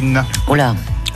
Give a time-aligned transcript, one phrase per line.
[0.00, 0.24] Corinne.
[0.48, 0.56] Oh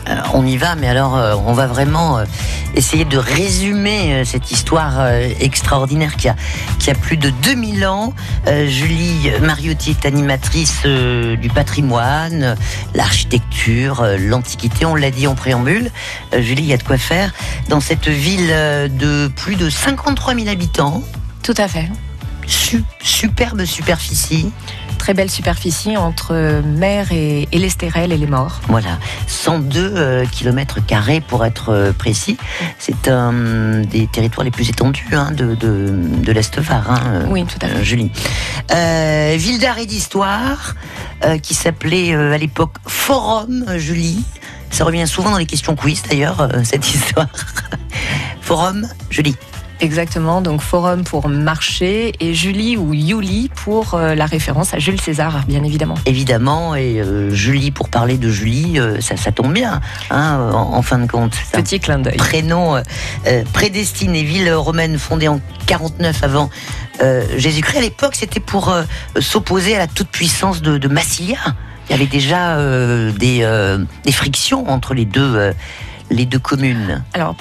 [0.09, 2.25] euh, on y va, mais alors euh, on va vraiment euh,
[2.75, 5.07] essayer de résumer cette histoire
[5.41, 6.37] extraordinaire qui a,
[6.79, 8.15] qui a plus de 2000 ans.
[8.47, 12.57] Julie Mariotti est animatrice du patrimoine,
[12.95, 15.91] l'architecture, l'antiquité, on l'a dit en préambule.
[16.33, 17.33] Julie, il y a de quoi faire
[17.69, 21.03] dans cette ville de plus de 53 000 habitants.
[21.43, 21.89] Tout à fait.
[23.03, 24.53] superbe superficie
[25.01, 28.61] très belle superficie entre mer et, l'Estérel et les Morts.
[28.69, 28.99] Voilà,
[29.29, 30.77] 102 euh, km
[31.27, 32.37] pour être euh, précis.
[32.79, 36.91] C'est un des territoires les plus étendus hein, de, de, l'Est-Var.
[36.91, 37.83] Hein, oui, tout à fait.
[37.83, 38.13] Julie.
[38.73, 40.75] Euh, ville d'art et d'histoire
[41.43, 44.23] qui s'appelait à l'époque Forum, Julie.
[44.71, 47.29] Ça revient souvent dans les questions quiz d'ailleurs, cette histoire.
[48.41, 49.37] Forum, Julie.
[49.81, 55.01] Exactement, donc Forum pour marché et Julie ou Yuli pour euh, la référence à Jules
[55.01, 55.95] César, bien évidemment.
[56.05, 59.81] Évidemment, et euh, Julie pour parler de Julie, euh, ça, ça, tombe bien,
[60.11, 61.33] hein, en, fin de compte.
[61.53, 62.17] Petit clin d'œil.
[62.17, 62.83] Prénom
[63.55, 66.51] prédestiné, ville romaine fondée en 49 avant
[67.37, 67.79] Jésus-Christ.
[67.79, 68.75] À l'époque, c'était pour
[69.19, 71.39] s'opposer à la toute-puissance de, de, Massilia.
[71.89, 72.57] Il y avait déjà
[73.13, 75.53] des, des, frictions entre les deux
[76.11, 77.37] les deux communes Alors,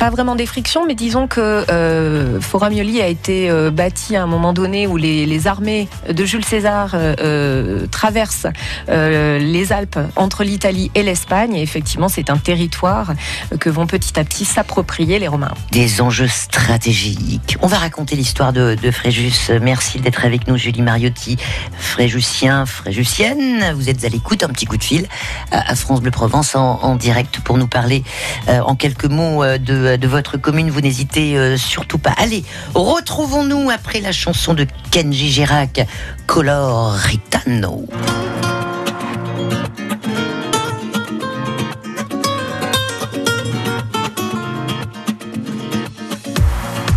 [0.00, 4.26] pas vraiment des frictions, mais disons que euh, Foramioli a été euh, bâti à un
[4.26, 8.46] moment donné où les, armées de Jules César euh, traversent
[8.88, 11.54] les Alpes entre l'Italie et l'Espagne.
[11.54, 13.12] Effectivement, c'est un territoire
[13.58, 15.52] que vont petit à petit s'approprier les Romains.
[15.70, 17.58] Des enjeux stratégiques.
[17.60, 19.50] On va raconter l'histoire de, Fréjus.
[19.60, 21.36] Merci d'être avec nous, Julie Mariotti,
[21.78, 23.72] Fréjusien, Fréjusienne.
[23.74, 25.06] Vous êtes à l'écoute, un petit coup de fil
[25.52, 28.02] à France Bleu Provence en direct pour nous parler
[28.48, 29.58] euh, en quelques mots euh,
[29.96, 30.70] de, votre commune.
[30.70, 32.12] Vous n'hésitez euh, surtout pas.
[32.16, 35.86] Allez, retrouvons-nous après la chanson de Kenji Girac,
[36.26, 37.86] Color Ritano.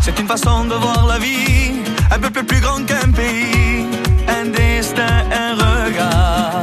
[0.02, 3.86] C'est une façon de voir la vie, un peu plus grand qu'un pays,
[4.28, 6.62] un destin, un regard.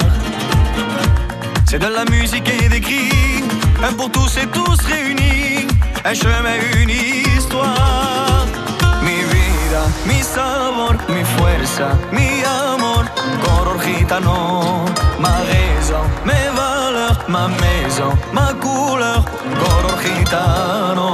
[1.66, 3.20] C'est de la musique et des cris
[3.82, 5.66] un pour tous et tous réunis,
[6.04, 8.46] un chemin, une histoire.
[9.02, 13.04] Mi vida, mi sabor, mi fuerza, mi amor,
[13.44, 14.84] color gitano,
[15.18, 19.22] ma raison, mes valeurs, ma maison, ma couleur,
[19.58, 21.08] color gitano,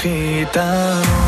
[0.00, 1.23] gitano,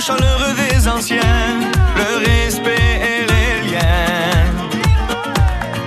[0.00, 1.60] chaleureux des anciens,
[1.96, 4.44] le respect et les liens.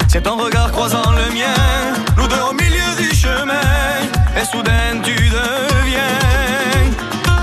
[0.07, 1.61] C'est ton regard croisant le mien,
[2.17, 3.71] nous deux au milieu du chemin,
[4.35, 6.19] et soudain tu deviens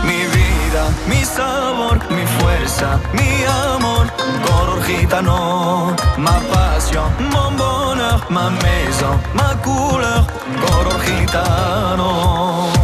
[0.04, 4.06] mi vida, mi sabor, mi fuerza, mi amor,
[4.44, 10.26] color gitano, ma passion, mon bonheur, ma maison, ma couleur,
[10.60, 12.77] color gitano.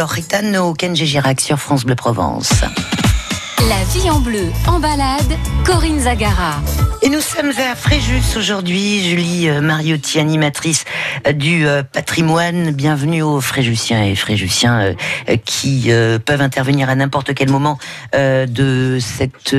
[0.00, 2.64] Color Ritano, Kenji Girac sur France Bleu Provence.
[3.92, 6.60] Vie en bleu, en balade, Corinne Zagara.
[7.02, 10.84] Et nous sommes à Fréjus aujourd'hui, Julie euh, Mariotti, animatrice
[11.26, 12.72] euh, du euh, patrimoine.
[12.72, 14.94] Bienvenue aux Fréjusiens et Fréjusiens
[15.44, 15.90] qui
[16.24, 17.78] peuvent intervenir à n'importe quel moment
[18.14, 19.54] de cette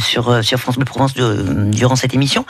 [0.00, 2.44] sur sur France Bleu Provence durant cette émission.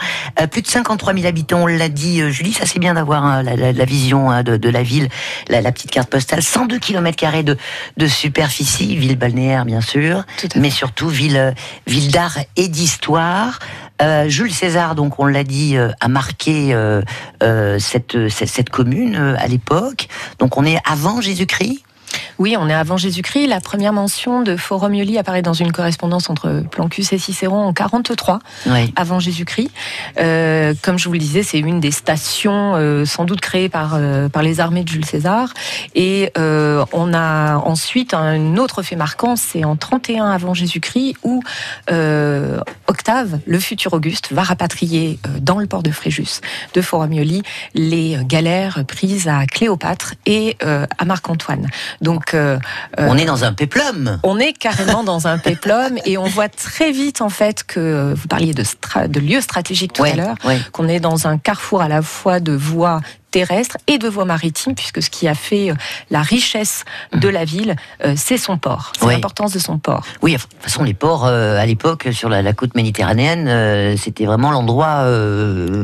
[0.51, 3.85] Plus de 53 000 habitants, on l'a dit, Julie, ça c'est bien d'avoir hein, la,
[3.85, 5.09] vision hein, de, la ville,
[5.49, 7.57] la, petite carte postale, 102 km de,
[7.97, 10.23] de superficie, ville balnéaire bien sûr,
[10.55, 11.20] mais surtout ville
[11.87, 13.59] ville d'art et d'histoire.
[14.01, 17.01] Euh, Jules César, donc on l'a dit, euh, a marqué euh,
[17.79, 20.07] cette, cette, commune à l'époque.
[20.39, 21.83] Donc on est avant Jésus-Christ.
[22.39, 23.47] Oui, on est avant Jésus-Christ.
[23.47, 28.39] La première mention de Forum apparaît dans une correspondance entre Plancus et Cicéron en 43,
[28.95, 29.71] avant Jésus-Christ.
[30.19, 33.93] Euh, comme je vous le disais, c'est une des stations euh, sans doute créées par,
[33.95, 35.53] euh, par les armées de Jules César.
[35.95, 41.43] Et on a ensuite un autre fait marquant, c'est en 31 avant Jésus-Christ, où
[42.87, 46.41] Octave, le futur Auguste, va rapatrier dans le port de Fréjus,
[46.73, 47.11] de Forum
[47.75, 51.67] les galères prises à Cléopâtre et à Marc-Antoine.
[52.01, 52.59] Donc euh,
[52.97, 54.19] on est dans un péplum.
[54.23, 58.27] On est carrément dans un péplum et on voit très vite en fait que vous
[58.27, 58.63] parliez de,
[59.07, 60.35] de lieux stratégiques tout à l'heure,
[60.71, 63.01] qu'on est dans un carrefour à la fois de voies
[63.31, 65.75] terrestre et de voies maritimes, puisque ce qui a fait euh,
[66.09, 66.83] la richesse
[67.13, 70.05] de la ville, euh, c'est son port, c'est l'importance de son port.
[70.21, 74.51] Oui, de toute façon, les ports, euh, à l'époque, sur la, côte méditerranéenne, c'était vraiment
[74.51, 75.05] l'endroit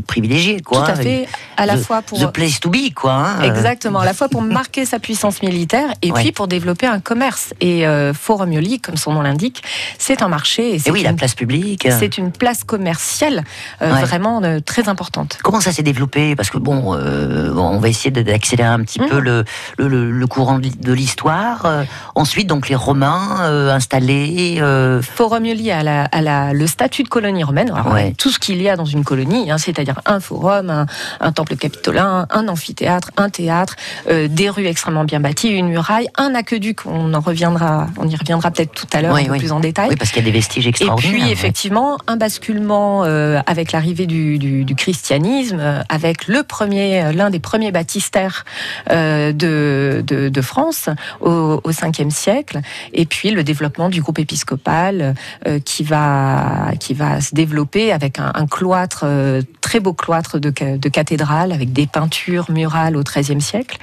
[0.05, 0.61] privilégié.
[0.61, 0.81] Quoi.
[0.81, 2.19] Tout à fait, à la fois pour...
[2.19, 3.13] The place to be, quoi.
[3.13, 3.41] Hein.
[3.44, 7.53] Exactement, à la fois pour marquer sa puissance militaire et puis pour développer un commerce.
[7.61, 9.63] Et Foromioli, comme son nom l'indique,
[9.97, 10.75] c'est un marché.
[10.75, 11.88] Et, oui, la place publique.
[11.89, 13.44] C'est une place commerciale
[13.79, 15.38] vraiment très importante.
[15.41, 16.35] Comment ça s'est développé?
[16.35, 19.43] Parce que bon euh, on va essayer d'accélérer un petit peu mmh.
[19.77, 21.65] le, courant de l'histoire.
[21.65, 21.83] Euh,
[22.15, 24.61] ensuite, donc les Romains euh, installés.
[25.01, 27.71] Forum lié à, le statut de colonie romaine.
[28.17, 30.85] Tout ce qu'il y a dans une colonie, hein, c'est-à-dire un forum,
[31.19, 33.75] un, temple capitolin, un amphithéâtre, un théâtre,
[34.09, 36.85] des rues extrêmement bien bâties, une muraille, un aqueduc.
[36.85, 39.89] On en reviendra, on y reviendra peut-être tout à l'heure plus en détail.
[39.89, 41.15] Oui, parce qu'il y a des vestiges extraordinaires.
[41.15, 47.39] Et puis effectivement, un basculement avec l'arrivée du, du, christianisme, avec le premier, l'un des
[47.39, 48.45] premiers baptistères
[48.91, 50.89] euh, de, France
[51.19, 52.62] au, au 5e siècle,
[52.94, 55.15] et puis le développement du groupe épiscopal
[55.47, 60.50] euh, qui, va, qui va se développer avec un, cloître, euh, très beau cloître de,
[60.89, 63.77] cathédrale, avec des peintures murales au 13e siècle.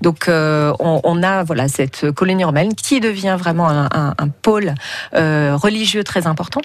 [0.00, 4.74] Donc on, a voilà, cette colonie romaine qui devient vraiment un, un pôle
[5.12, 6.60] religieux très important.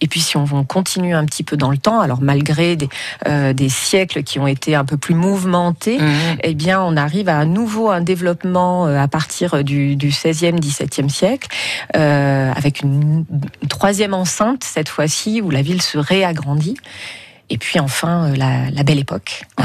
[0.00, 2.88] Et puis si on continue un petit peu dans le temps, alors malgré des,
[3.26, 6.12] euh, des siècles qui ont été un peu plus mouvementés, mmh.
[6.42, 11.08] eh bien on arrive à nouveau un développement euh, à partir du, du 16e, 17e
[11.08, 11.48] siècle,
[11.96, 16.76] euh, avec une, une troisième enceinte cette fois-ci où la ville se réagrandit.
[17.48, 19.64] Et puis enfin, euh, la, belle époque, euh,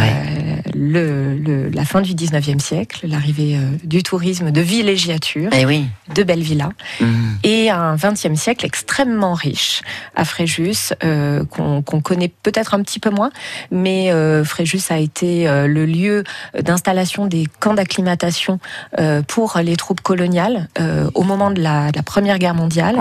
[0.76, 5.88] le, la fin du 19e siècle, l'arrivée euh, du tourisme de villégiature, eh oui.
[6.14, 6.70] de belles villas,
[7.00, 7.06] mmh.
[7.44, 9.82] et un 20e siècle extrêmement riche
[10.16, 10.94] à Fréjus,
[11.50, 13.32] qu'on connaît peut-être un petit peu moins,
[13.72, 14.12] mais
[14.44, 16.24] Fréjus a été le lieu
[16.60, 18.60] d'installation des camps d'acclimatation
[19.28, 20.68] pour les troupes coloniales
[21.14, 22.98] au moment de la, Première Guerre mondiale.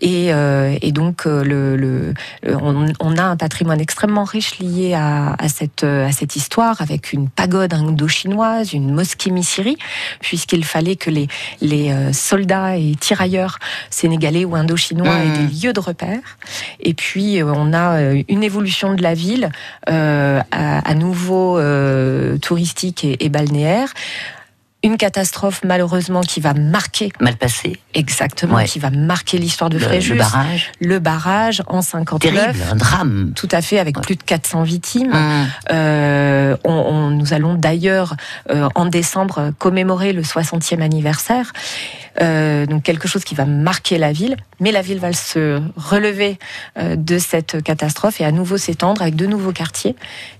[0.00, 2.14] Et, et, donc, le, le
[2.44, 7.28] on, on, a un patrimoine extrêmement riche lié à, cette, à cette histoire, avec une
[7.28, 9.76] pagode indo-chinoise, une mosquée misiri,
[10.20, 11.28] puisqu'il fallait que les,
[11.60, 13.58] les euh, soldats et tirailleurs
[13.90, 15.64] sénégalais ou indo-chinois aient des mmh.
[15.64, 16.20] lieux de repère.
[16.80, 19.50] Et puis, euh, on a euh, une évolution de la ville,
[19.86, 21.60] à, nouveau
[22.40, 23.92] touristique et, et balnéaire
[24.86, 27.10] une catastrophe malheureusement qui va marquer.
[27.20, 27.78] Mal passé.
[27.92, 30.12] Exactement qui va marquer l'histoire de Fréjus.
[30.12, 30.72] le barrage.
[30.80, 33.32] Le barrage en 59 terrible un drame.
[33.34, 35.12] Tout à fait avec plus de 400 victimes.
[35.12, 35.46] Hum.
[35.72, 38.14] euh, on, nous allons d'ailleurs
[38.50, 41.52] euh, en décembre commémorer le 60e anniversaire
[42.20, 46.38] euh, donc quelque chose qui va marquer la ville, mais la ville va se relever
[46.78, 49.96] euh, de cette catastrophe et à nouveau s'étendre avec de nouveaux quartiers.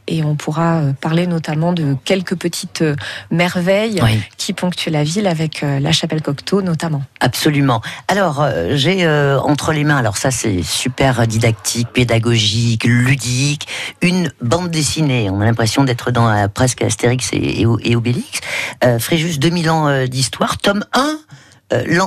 [0.09, 2.85] Et on pourra euh, parler notamment de quelques petites
[3.31, 4.01] merveilles
[4.37, 7.03] qui ponctuent la ville avec la chapelle Cocteau notamment.
[7.21, 7.81] Absolument.
[8.09, 13.67] Alors j'ai entre les mains, alors ça c'est super didactique, pédagogique, ludique,
[14.01, 15.29] une bande dessinée.
[15.31, 18.41] On a l'impression d'être dans presque Astérix et, et, Obélix.
[18.99, 21.17] Fréjus 2000 ans d'histoire, tome 1 euh,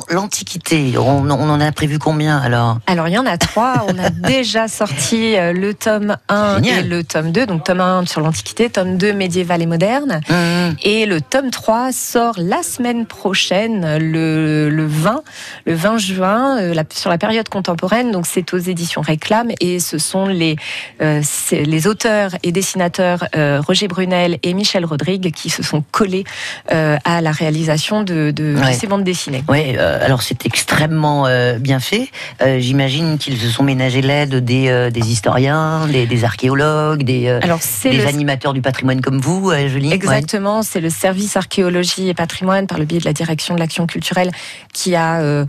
[0.10, 2.78] l'Antiquité, on, en a prévu combien alors?
[2.88, 3.86] Alors il y en a trois.
[3.88, 7.46] On a déjà sorti euh, le tome 1 et le tome 2.
[7.46, 10.22] Donc tome 1 sur l'Antiquité, tome 2 médiéval et moderne.
[10.30, 10.78] Mmh.
[10.84, 15.24] Et le tome 3 sort la semaine prochaine, le, le 20,
[15.66, 18.12] le 20 juin, euh, sur la période contemporaine.
[18.12, 20.56] Donc c'est aux éditions Réclame et ce sont les,
[21.00, 23.26] les auteurs et dessinateurs
[23.66, 26.24] Roger Brunel et Michel Rodrigue qui se sont collés
[26.70, 29.44] à la réalisation de, de ces bandes dessinées.
[29.50, 32.10] Oui, euh, alors c'est extrêmement euh, bien fait.
[32.44, 37.60] Euh, j'imagine qu'ils se sont ménagés l'aide des, des, historiens, des, des archéologues, des, alors,
[37.84, 39.92] des animateurs du patrimoine comme vous, Julie.
[39.92, 43.88] Exactement, c'est le service archéologie et patrimoine par le biais de la direction de l'action
[43.88, 44.32] culturelle
[44.72, 45.46] qui a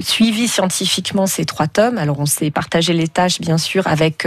[0.00, 1.98] suivi scientifiquement ces trois tomes.
[1.98, 4.26] Alors on s'est partagé les tâches bien sûr avec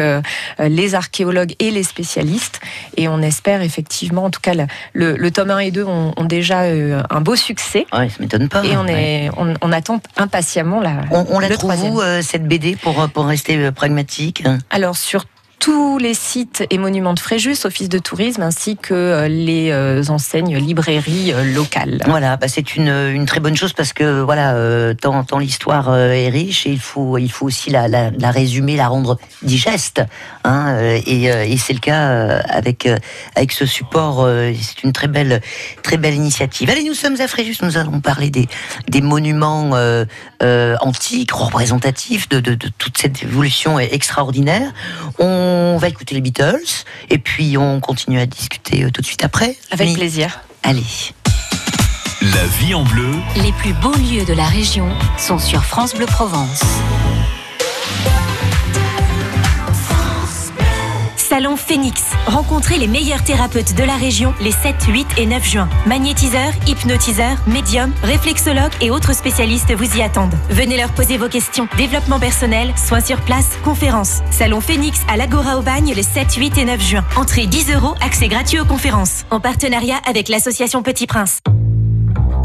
[0.59, 2.61] les archéologues et les spécialistes
[2.95, 4.67] et on espère effectivement, en tout cas le,
[5.15, 7.87] le, tome 1 et 2 ont, ont déjà un beau succès.
[7.91, 8.61] Ouais, ça m'étonne pas.
[8.67, 9.29] Et on, est,
[9.61, 11.01] on, attend impatiemment la.
[11.11, 14.43] On, on la trouve où, euh, cette BD pour, pour rester euh, pragmatique?
[14.69, 15.25] Alors, sur
[15.59, 20.03] tous les sites et monuments de Fréjus, office de tourisme, ainsi que euh, les euh,
[20.09, 22.01] enseignes librairies euh, locales.
[22.05, 24.55] Voilà, bah c'est une, une, très bonne chose parce que voilà,
[24.95, 29.17] tant, l'histoire est riche et il faut, il faut aussi la, la, résumer, la rendre
[29.41, 30.01] digeste.
[30.43, 32.87] Hein, et, et c'est le cas avec,
[33.35, 34.27] avec ce support.
[34.61, 35.41] C'est une très belle,
[35.83, 36.69] très belle initiative.
[36.69, 38.47] Allez, nous sommes à Fréjus, nous allons parler des,
[38.87, 39.71] des monuments
[40.41, 44.71] antiques, représentatifs de, de, toute cette évolution extraordinaire.
[45.47, 49.23] On va écouter les Beatles et puis on continue à discuter euh, tout de suite
[49.23, 49.55] après.
[49.71, 50.41] Avec plaisir.
[50.63, 50.83] Allez.
[52.21, 53.11] La vie en bleu.
[53.35, 56.61] Les plus beaux lieux de la région sont sur France Bleu Provence.
[61.37, 62.01] Salon Phoenix.
[62.25, 65.69] Rencontrez les meilleurs thérapeutes de la région les 7, 8 et 9 juin.
[65.85, 70.33] Magnétiseurs, hypnotiseurs, médiums, réflexologues et autres spécialistes vous y attendent.
[70.49, 71.67] Venez leur poser vos questions.
[71.77, 74.23] Développement personnel, soins sur place, conférences.
[74.31, 77.05] Salon Phoenix à l'Agora au Bagne les 7, 8 et 9 juin.
[77.15, 79.25] Entrée 10 euros, accès gratuit aux conférences.
[79.29, 81.41] En partenariat avec l'association Petit Prince.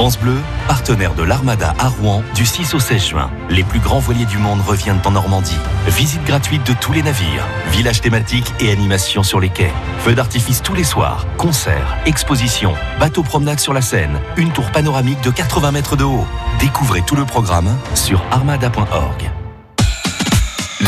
[0.00, 3.30] France Bleu, partenaire de l'Armada à Rouen du 6 au 16 juin.
[3.50, 5.58] Les plus grands voiliers du monde reviennent en Normandie.
[5.88, 9.70] Visite gratuite de tous les navires, village thématique et animation sur les quais.
[9.98, 15.20] Feux d'artifice tous les soirs, concerts, expositions, bateaux promenade sur la Seine, une tour panoramique
[15.20, 16.26] de 80 mètres de haut.
[16.60, 19.30] Découvrez tout le programme sur armada.org.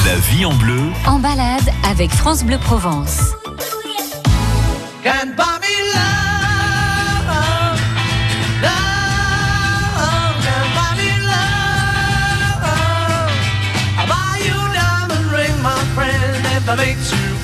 [0.06, 0.80] La vie en bleu.
[1.06, 3.34] En balade avec France Bleu Provence.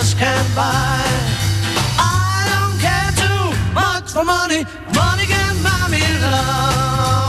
[0.00, 1.04] just can't buy.
[1.98, 4.64] I don't care too much for money.
[4.94, 7.19] Money can buy me love.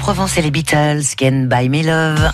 [0.00, 2.32] Provence et les Beatles, Can Buy Me Love.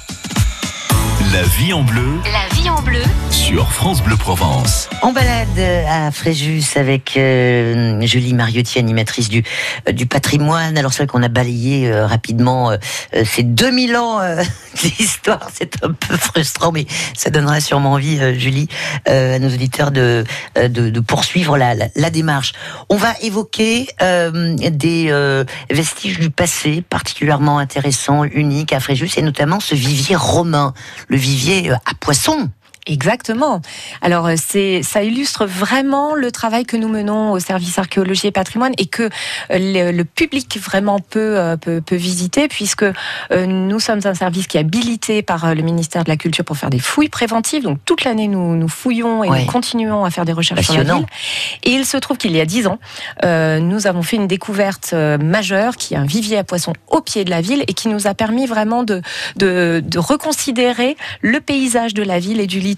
[1.32, 4.88] La vie en bleu La vie en bleu sur France Bleu Provence.
[5.02, 9.44] On balade à Fréjus avec euh, Julie Mariotti, animatrice du,
[9.88, 10.76] euh, du patrimoine.
[10.76, 12.76] Alors c'est vrai qu'on a balayé euh, rapidement euh,
[13.14, 14.42] euh, ces 2000 ans euh,
[14.82, 15.48] d'histoire.
[15.54, 18.68] C'est un peu frustrant, mais ça donnera sûrement envie, euh, Julie,
[19.08, 20.24] euh, à nos auditeurs de,
[20.58, 22.52] euh, de, de poursuivre la, la, la démarche.
[22.88, 29.22] On va évoquer euh, des euh, vestiges du passé particulièrement intéressants, uniques à Fréjus, et
[29.22, 30.74] notamment ce vivier romain,
[31.08, 32.50] le vivier euh, à poissons.
[32.86, 33.60] Exactement.
[34.00, 38.30] Alors euh, c'est ça illustre vraiment le travail que nous menons au service archéologie et
[38.30, 39.08] patrimoine et que euh,
[39.50, 42.84] le, le public vraiment peut, euh, peut peut visiter puisque
[43.34, 46.70] nous sommes un service qui est habilité par le ministère de la Culture pour faire
[46.70, 47.64] des fouilles préventives.
[47.64, 49.40] Donc toute l'année nous nous fouillons et Ouais.
[49.40, 51.06] nous continuons à faire des recherches sur la ville.
[51.64, 52.78] Et il se trouve qu'il y a dix ans,
[53.24, 57.24] euh, nous avons fait une découverte majeure qui est un vivier à poissons au pied
[57.24, 59.02] de la ville et qui nous a permis vraiment de
[59.36, 62.75] de, de reconsidérer le paysage de la ville et du littoral,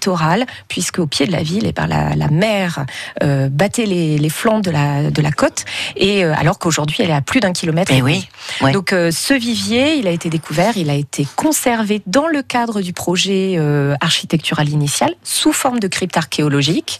[0.67, 2.85] puisque au pied de la ville, et ben, la, la mer
[3.23, 5.65] euh, battait les, les flancs de la, de la côte,
[5.95, 7.91] et euh, alors qu'aujourd'hui elle est à plus d'un kilomètre.
[7.93, 8.27] Eh et demi.
[8.61, 8.71] oui, ouais.
[8.71, 12.81] Donc euh, ce vivier, il a été découvert, il a été conservé dans le cadre
[12.81, 13.57] du projet
[14.01, 16.99] architectural initial sous forme de crypte archéologique.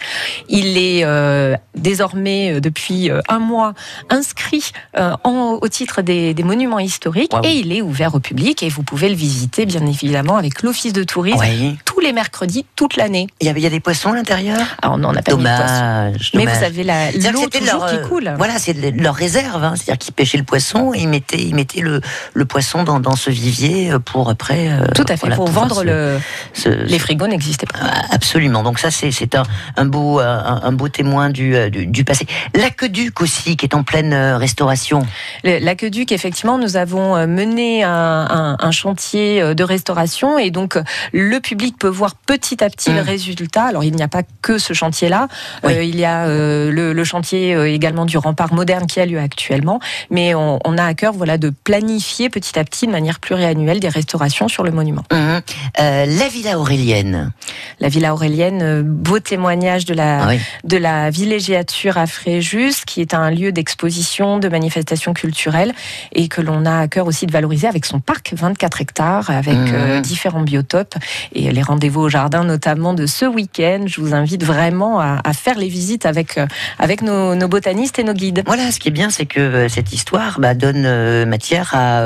[0.50, 1.04] Il est
[1.76, 3.74] désormais depuis un mois
[4.10, 4.72] inscrit
[5.24, 8.84] en- au titre des, des monuments historiques et il est ouvert au public et vous
[8.84, 11.76] pouvez le visiter bien évidemment avec l'office de tourisme Ouais.
[11.86, 13.28] tous les mercredis toute l'année.
[13.40, 14.58] Il y, a, il y a des poissons à l'intérieur?
[14.82, 15.44] Alors on n'a pas mis de.
[15.44, 16.32] Dommage.
[16.34, 16.58] Mais dommage.
[16.58, 18.34] vous avez la- l'eau toujours leur, qui euh, coule.
[18.38, 19.64] Voilà, c'est leur réserve.
[19.64, 19.74] hein.
[19.76, 22.02] C'est-à-dire qu'ils pêchaient le poisson et ils mettaient, ils mettaient le,
[22.34, 24.70] le poisson dans, dans ce vivier euh, pour après.
[24.70, 26.18] euh, Tout à fait, voilà, pour vendre le...
[26.66, 27.80] Les frigos n'existaient pas.
[27.82, 28.64] Ah, Absolument.
[28.64, 29.44] Donc ça, c'est un,
[29.78, 32.26] un beau un, un beau témoin du, euh, du, du passé.
[32.56, 35.02] L'aqueduc aussi, qui est en pleine euh, restauration.
[35.44, 40.84] L'aqueduc, effectivement, nous avons euh, mené un, un- chantier euh, de restauration et donc euh,
[41.12, 42.96] le public peut voir petit à petit Mm.
[42.96, 43.64] le résultat?
[43.64, 45.28] Alors il n'y a pas que ce chantier-là,
[45.64, 45.74] Oui.
[45.74, 49.06] Euh, il y a euh, le, le chantier euh, également du rempart moderne qui a
[49.06, 52.92] lieu actuellement, mais on, on a à cœur voilà de planifier petit à petit de
[52.92, 55.04] manière pluriannuelle des restaurations sur le monument.
[55.12, 55.42] Mhm.
[55.80, 57.32] Euh, la Villa Aurélienne.
[57.80, 60.40] La Villa Aurélienne, beau témoignage de la Ah oui.
[60.64, 65.74] de la villégiature à Fréjus, qui est un lieu d'exposition, de manifestation culturelle,
[66.14, 69.56] et que l'on a à cœur aussi de valoriser avec son parc, 24 hectares, avec
[69.56, 69.72] Mhm.
[69.74, 70.96] euh, différents biotopes,
[71.34, 73.86] et les rendez-vous au jardin notamment de ce week-end.
[73.88, 76.46] Je vous invite vraiment à, à faire les visites avec, euh,
[76.78, 78.44] avec nos, nos botanistes et nos guides.
[78.46, 82.04] Voilà, ce qui est bien, c'est que euh, cette histoire bah, donne euh, matière à,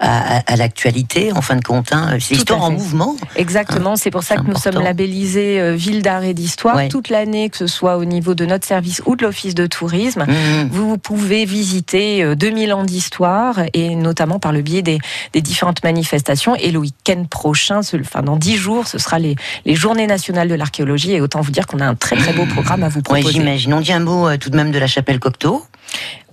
[0.00, 1.92] à, l'actualité, en fin de compte.
[1.92, 2.16] Hein.
[2.20, 3.16] C'est l'histoire en mouvement.
[3.36, 6.88] Exactement, c'est pour ça que nous sommes labellisés ville d'art et d'histoire Ouais.
[6.88, 10.24] toute l'année, que ce soit au niveau de notre service ou de l'office de tourisme.
[10.28, 10.68] Mhm.
[10.70, 14.98] Vous pouvez visiter euh, 2000 ans d'histoire et notamment par le biais des,
[15.32, 16.54] des différentes manifestations.
[16.56, 19.34] Et le week-end prochain, ce- enfin dans 10 jours, ce sera les,
[19.64, 21.12] les Journées nationales de l'archéologie.
[21.12, 23.30] Et autant vous dire qu'on a un très très beau programme à vous proposer.
[23.30, 23.72] j'imagine.
[23.74, 25.64] On dit un mot euh, tout de même de la chapelle Cocteau.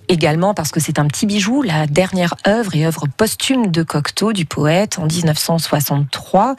[0.08, 4.32] Également parce que c'est un petit bijou, la dernière œuvre et œuvre posthume de Cocteau,
[4.32, 6.56] du poète, en 1963,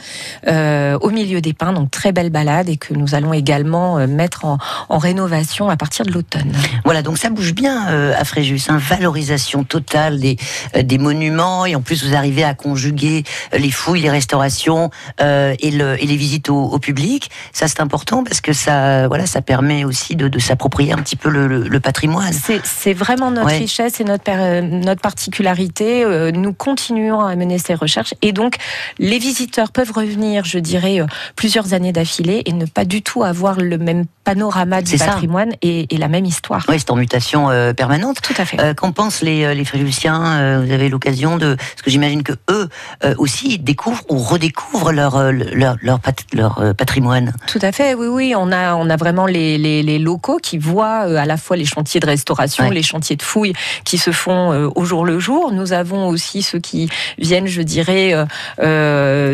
[0.48, 1.74] euh, au milieu des pins.
[1.74, 4.58] Donc très belle balade et que nous allons également euh, mettre en,
[4.90, 6.52] en rénovation à partir de l'automne.
[6.84, 8.62] Voilà, donc ça bouge bien euh, à Fréjus.
[8.70, 10.38] Hein, valorisation totale des,
[10.76, 11.66] euh, des monuments.
[11.66, 13.24] Et en plus, vous arrivez à conjuguer
[13.58, 17.30] les fouilles, les restaurations et, le, et les visites au, au public.
[17.54, 21.16] Ça, c'est important parce que ça, voilà, ça permet aussi de, de s'approprier un petit
[21.16, 22.34] peu le, le- le patrimoine.
[22.64, 23.58] C'est vraiment notre Ouais.
[23.58, 26.04] richesse et notre, per- notre particularité.
[26.04, 28.56] Euh, Nous continuons à mener ces recherches et donc
[29.00, 33.24] les visiteurs peuvent revenir, je dirais, euh, plusieurs années d'affilée et ne pas du tout
[33.24, 36.66] avoir le même panorama du patrimoine et, et la même histoire.
[36.68, 38.18] Oui, c'est en mutation euh, permanente.
[38.22, 38.60] Tout à fait.
[38.60, 41.56] Euh, Qu'en pensent les, euh, les Fréjusiens Vous avez l'occasion de...
[41.56, 42.68] Parce que j'imagine que eux
[43.18, 47.32] aussi découvrent ou redécouvrent leur, leur, leur, pat- leur patrimoine.
[47.48, 48.34] Tout à fait, oui, oui.
[48.36, 51.66] On a, on a vraiment les, les, les locaux qui voient à la fois les
[51.66, 52.74] chantiers de restauration, Ouais.
[52.74, 53.54] les chantiers de fouilles
[53.86, 55.52] qui se font au jour le jour.
[55.54, 58.14] Nous avons aussi ceux qui viennent, je dirais,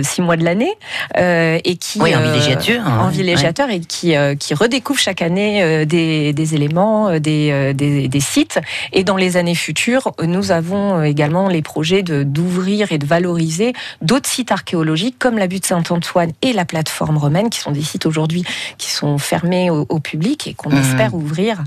[0.04, 0.74] six mois de l'année
[1.18, 5.64] et qui Oui, en villégiature, en ouais, villégiateur et qui, qui redécouvrent découvre chaque année
[5.64, 8.60] euh, des, des éléments, euh, des, euh, des, des sites.
[8.92, 14.28] Et dans les années futures, nous avons également les projets d'ouvrir et de valoriser d'autres
[14.28, 18.44] sites archéologiques comme la butte Saint-Antoine et la plateforme romaine, qui sont des sites aujourd'hui
[18.78, 20.80] qui sont fermés au, au public et qu'on Mhm.
[20.82, 21.64] espère ouvrir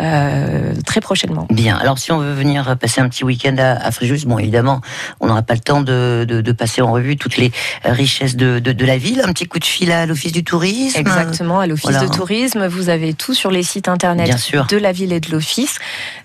[0.00, 1.48] euh, très prochainement.
[1.50, 1.76] Bien.
[1.76, 4.80] Alors, si on veut venir passer un petit week-end à, à Fréjus, bon, évidemment,
[5.18, 7.50] on n'aura pas le temps de, de, de passer en revue toutes les
[7.84, 9.22] richesses de, de, de la ville.
[9.24, 11.00] Un petit coup de fil à l'Office du tourisme.
[11.00, 12.06] Exactement, à l'Office Voilà.
[12.06, 14.30] de tourisme, vous avez tout sur les sites internet
[14.68, 15.78] de la ville et de l'Office,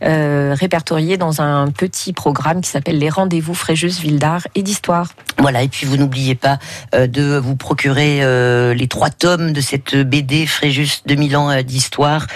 [0.03, 5.07] euh, répertorié dans un petit programme qui s'appelle les rendez-vous Fréjus, ville d'art et d'histoire.
[5.37, 6.59] Voilà, et puis vous n'oubliez pas
[6.93, 11.61] euh, de vous procurer euh, les trois tomes de cette BD Fréjus 2000 ans euh,
[11.61, 12.27] d'histoire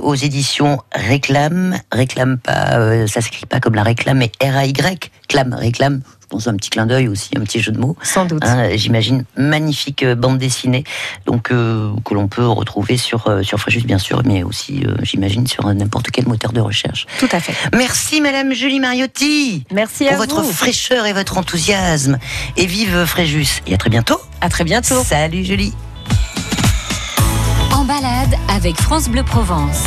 [0.00, 1.78] aux éditions Réclame.
[1.92, 6.00] Réclame pas, ça s'écrit pas comme la réclame, mais R-A-Y, Clame, Réclame.
[6.34, 7.96] Pense un petit clin d'œil aussi, un petit jeu de mots.
[8.02, 8.42] Sans doute.
[8.44, 10.82] Hein, J'imagine magnifique euh, bande dessinée,
[11.26, 14.96] donc euh, que l'on peut retrouver sur euh, sur Fréjus bien sûr, mais aussi euh,
[15.04, 17.06] j'imagine sur n'importe quel moteur de recherche.
[17.20, 17.54] Tout à fait.
[17.72, 20.52] Merci Madame Julie Mariotti Merci pour à votre vous.
[20.52, 22.18] fraîcheur et votre enthousiasme.
[22.56, 23.62] Et vive Fréjus.
[23.68, 24.18] Et à très bientôt.
[24.40, 25.04] À très bientôt.
[25.04, 25.72] Salut Julie.
[27.72, 29.84] En balade avec France Bleu Provence.